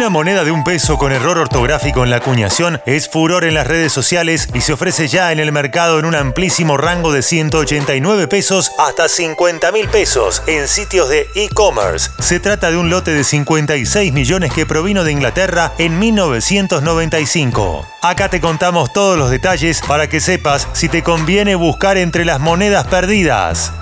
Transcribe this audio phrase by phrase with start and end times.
[0.00, 3.66] Una moneda de un peso con error ortográfico en la acuñación es furor en las
[3.66, 8.26] redes sociales y se ofrece ya en el mercado en un amplísimo rango de 189
[8.26, 12.08] pesos hasta 50 mil pesos en sitios de e-commerce.
[12.18, 17.86] Se trata de un lote de 56 millones que provino de Inglaterra en 1995.
[18.00, 22.40] Acá te contamos todos los detalles para que sepas si te conviene buscar entre las
[22.40, 23.74] monedas perdidas.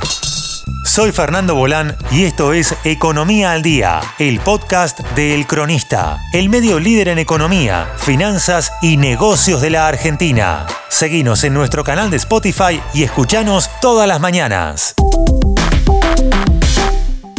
[0.98, 6.48] Soy Fernando Bolán y esto es Economía al Día, el podcast de El Cronista, el
[6.48, 10.66] medio líder en economía, finanzas y negocios de la Argentina.
[10.88, 14.96] Seguinos en nuestro canal de Spotify y escuchanos todas las mañanas.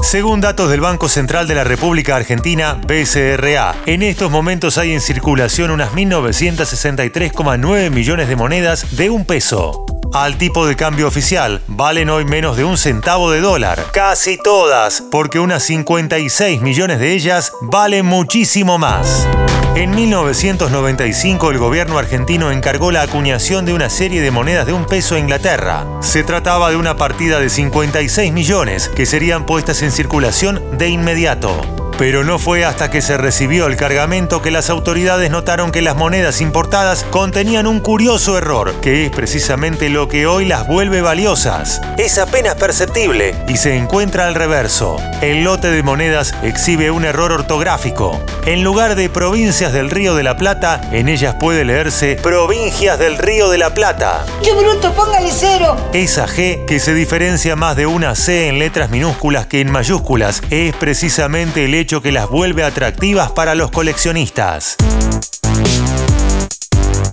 [0.03, 5.01] Según datos del Banco Central de la República Argentina, BCRA, en estos momentos hay en
[5.01, 11.61] circulación unas 1.963,9 millones de monedas de un peso al tipo de cambio oficial.
[11.67, 13.85] Valen hoy menos de un centavo de dólar.
[13.93, 19.27] Casi todas, porque unas 56 millones de ellas valen muchísimo más.
[19.75, 24.85] En 1995 el gobierno argentino encargó la acuñación de una serie de monedas de un
[24.85, 25.85] peso a Inglaterra.
[26.01, 31.88] Se trataba de una partida de 56 millones que serían puestas en circulación de inmediato.
[31.99, 35.97] Pero no fue hasta que se recibió el cargamento que las autoridades notaron que las
[35.97, 41.81] monedas importadas contenían un curioso error, que es precisamente lo que hoy las vuelve valiosas.
[41.97, 44.95] Es apenas perceptible y se encuentra al reverso.
[45.19, 48.23] El lote de monedas exhibe un error ortográfico.
[48.45, 53.17] En lugar de provincias del Río de la Plata, en ellas puede leerse provincias del
[53.17, 54.25] Río de la Plata.
[54.43, 54.93] ¡Qué bruto!
[54.93, 55.77] ¡Póngale cero!
[55.93, 60.41] Esa G, que se diferencia más de una C en letras minúsculas que en mayúsculas,
[60.49, 64.77] es precisamente el hecho que las vuelve atractivas para los coleccionistas.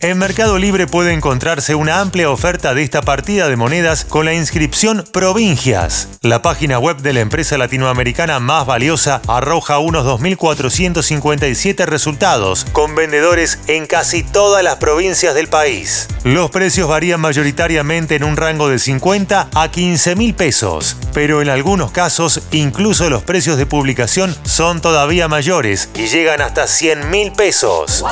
[0.00, 4.34] En Mercado Libre puede encontrarse una amplia oferta de esta partida de monedas con la
[4.34, 6.08] inscripción Provincias.
[6.20, 13.58] La página web de la empresa latinoamericana más valiosa arroja unos 2.457 resultados, con vendedores
[13.68, 16.08] en casi todas las provincias del país.
[16.24, 21.48] Los precios varían mayoritariamente en un rango de 50 a 15 mil pesos, pero en
[21.48, 27.32] algunos casos incluso los precios de publicación son todavía mayores y llegan hasta 100 mil
[27.32, 28.04] pesos.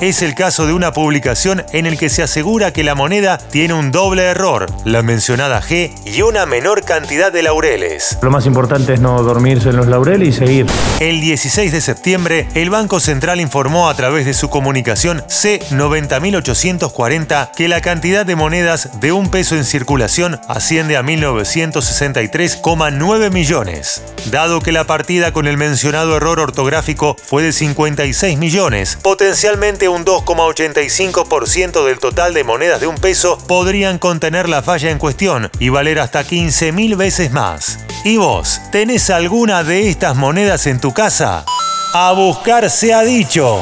[0.00, 3.74] Es el caso de una publicación en el que se asegura que la moneda tiene
[3.74, 8.18] un doble error, la mencionada G y una menor cantidad de laureles.
[8.22, 10.66] Lo más importante es no dormirse en los laureles y seguir.
[11.00, 17.68] El 16 de septiembre, el Banco Central informó a través de su comunicación C90840 que
[17.68, 24.02] la cantidad de monedas de un peso en circulación asciende a 1963,9 millones.
[24.30, 30.04] Dado que la partida con el mencionado error ortográfico fue de 56 millones, potencialmente un
[30.04, 35.50] 2,8 85% del total de monedas de un peso podrían contener la falla en cuestión
[35.60, 37.78] y valer hasta 15.000 veces más.
[38.04, 41.44] ¿Y vos, tenés alguna de estas monedas en tu casa?
[41.92, 43.60] A buscar se ha dicho.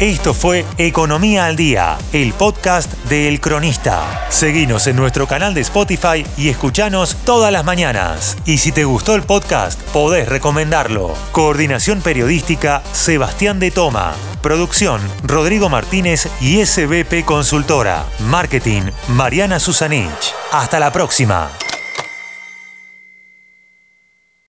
[0.00, 4.28] Esto fue Economía al Día, el podcast de El Cronista.
[4.28, 8.36] Seguinos en nuestro canal de Spotify y escuchanos todas las mañanas.
[8.44, 11.12] Y si te gustó el podcast, podés recomendarlo.
[11.32, 14.14] Coordinación Periodística, Sebastián de Toma.
[14.40, 18.04] Producción, Rodrigo Martínez y SBP Consultora.
[18.20, 20.32] Marketing, Mariana Susanich.
[20.52, 21.50] Hasta la próxima.